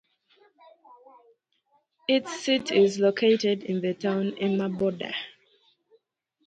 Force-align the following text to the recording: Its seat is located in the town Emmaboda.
Its 2.07 2.39
seat 2.41 2.71
is 2.71 2.97
located 2.97 3.61
in 3.61 3.81
the 3.81 3.93
town 3.93 4.31
Emmaboda. 4.31 5.13